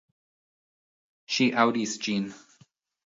Ŝi 1.35 1.47
aŭdis 1.65 1.95
ĝin. 2.07 2.27